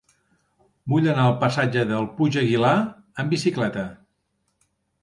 [0.93, 3.87] Vull anar al passatge del Puig Aguilar amb bicicleta.